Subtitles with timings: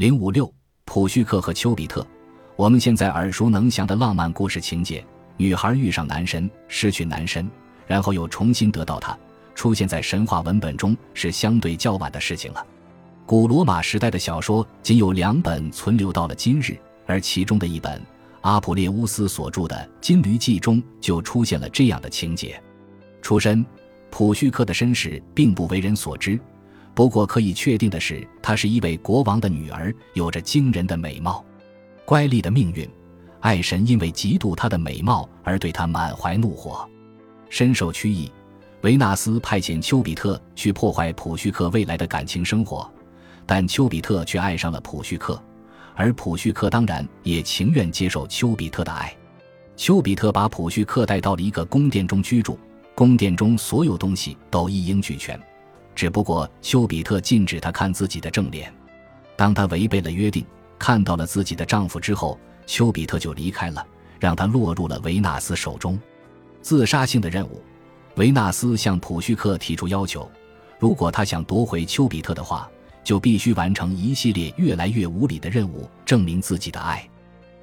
[0.00, 0.50] 零五六，
[0.86, 2.06] 普绪克和丘比特。
[2.56, 5.04] 我们现在耳熟能详的浪漫故事情节：
[5.36, 7.46] 女孩遇上男神，失去男神，
[7.86, 9.14] 然后又重新得到他，
[9.54, 12.66] 出现在神话文本中是相对较晚的事情了。
[13.26, 18.00] 古罗马时代的小说仅有两本存留到了今日，而其中的一本
[18.40, 22.58] 阿普列乌斯所著的《金驴记》中就出现了这样的情节。
[23.20, 23.62] 出身
[24.08, 26.40] 普绪克的身世并不为人所知，
[26.94, 31.44] 不过可以确定的是，她是一位国王的女儿，有着惊人的美貌。
[32.04, 32.88] 乖戾的命运，
[33.40, 36.88] 爱神因为嫉妒她的美貌而对她满怀怒火，
[37.48, 38.30] 深受屈意。
[38.82, 42.90] 维纳斯派遣丘比特去破坏普绪克未来的感情生活，
[43.46, 45.40] 但丘比特却爱上了普绪克，
[45.94, 49.14] 而普绪克当然也情愿接受丘比特的爱。
[49.76, 52.58] 丘比特把普绪克带到了一个宫殿中居住，
[52.94, 55.38] 宫殿中所有东西都一应俱全，
[55.94, 58.72] 只不过丘比特禁止她看自己的正脸。
[59.36, 60.44] 当她违背了约定。
[60.82, 63.86] 看到了自己的丈夫之后，丘比特就离开了，
[64.18, 66.00] 让他落入了维纳斯手中。
[66.62, 67.62] 自杀性的任务，
[68.16, 70.26] 维纳斯向普绪克提出要求：
[70.78, 72.66] 如果他想夺回丘比特的话，
[73.04, 77.06] 就必须完成一系列越来越无理的任务，证明自己的爱。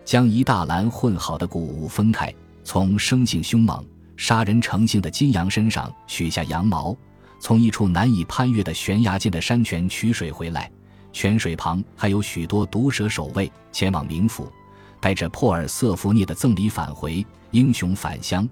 [0.05, 2.31] 将一大篮混好的谷物分开，
[2.63, 3.83] 从生性凶猛、
[4.15, 6.95] 杀人成性的金羊身上取下羊毛，
[7.39, 10.71] 从一处难以攀越的悬崖间的山泉取水回来。
[11.13, 14.52] 泉水旁还有许多毒蛇守卫，前往冥府，
[14.99, 17.25] 带着珀尔瑟福涅的赠礼返回。
[17.52, 18.47] 英雄返乡，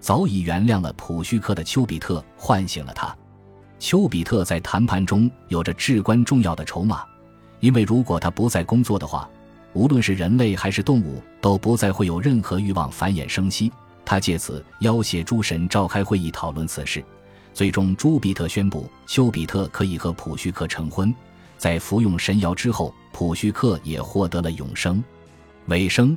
[0.00, 3.16] 早已原谅了普绪克的丘比特唤醒了他。
[3.78, 7.04] 丘比特在谈判中有着至关重要的筹码，
[7.60, 9.30] 因为如果他不再工作的话，
[9.72, 13.72] 无论是人类还是动物都不再会有任何欲望繁衍生息。
[14.04, 17.02] 他借此要挟诸神召开会议讨论此事，
[17.52, 21.14] 最终朱比特宣布丘比特可以和普绪克成婚。
[21.58, 25.02] 在服用神药之后，普绪克也获得了永生。
[25.66, 26.16] 尾声，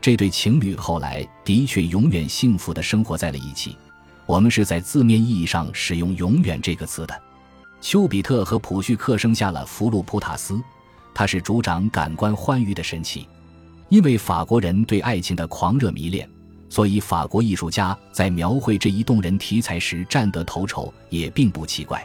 [0.00, 3.76] 这对情侣后来的确永远幸福的生活在了一起。
[4.26, 7.22] 我们是在字面意义上使用“永远”这个词的。
[7.80, 10.62] 丘比特和普绪克生下了弗鲁普塔斯，
[11.14, 13.26] 他是主掌感官欢愉的神奇。
[13.88, 16.28] 因为法国人对爱情的狂热迷恋，
[16.72, 22.02] 所以法国艺术家在描绘这一动人题材时占得头筹，也并不奇怪。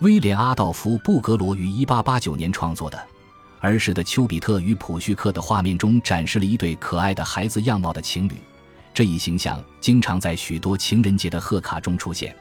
[0.00, 3.00] 威廉·阿道夫·布格罗于1889年创作的
[3.60, 8.32] 儿时的丘比特与普绪克的画面中，展示了一对可爱的孩子样貌的情侣。
[8.92, 12.34] 这一形象经常在许多情人节的贺卡中出现。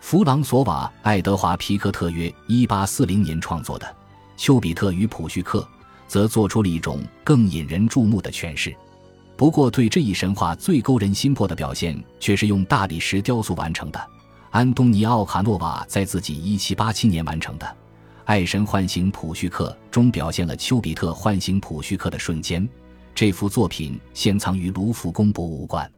[0.00, 3.96] 弗朗索瓦·爱德华·皮克特约1840年创作的
[4.36, 5.64] 丘比特与普绪克，
[6.08, 8.74] 则做出了一种更引人注目的诠释。
[9.36, 14.10] 不过，对这一神话最勾人心魄的表现，却是用大理石雕塑完成的。
[14.50, 17.66] 安东尼奥·卡诺瓦在自己1787年完成的
[18.24, 22.66] 《爱神唤醒普绪克》中表现了丘比特唤醒普绪克的瞬间。
[23.14, 25.90] 这幅作品现藏于卢浮宫博物馆。